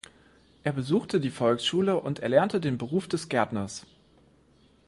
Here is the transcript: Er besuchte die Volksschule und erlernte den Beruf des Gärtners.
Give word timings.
Er 0.63 0.73
besuchte 0.73 1.19
die 1.19 1.29
Volksschule 1.29 1.95
und 1.99 2.21
erlernte 2.21 2.59
den 2.59 2.79
Beruf 2.79 3.07
des 3.07 3.29
Gärtners. 3.29 3.85